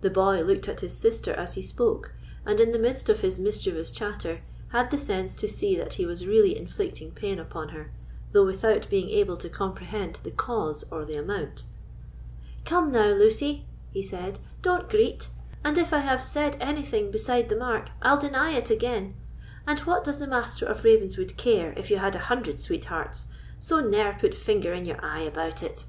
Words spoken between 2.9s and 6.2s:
of his mischievous chatter, had the sense to see that he